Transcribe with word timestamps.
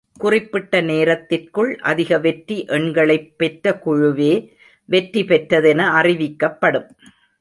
குறிப்பிட்ட 0.17 0.81
நேரத்திற்குள் 0.81 1.77
அதிக 1.81 2.17
வெற்றி 2.17 2.65
எண்களைப் 2.67 3.33
பெற்ற 3.37 3.81
குழுவே 3.85 4.49
வெற்றி 4.85 5.23
பெற்றதென 5.23 5.87
அறிவிக்கப்படும். 6.01 6.89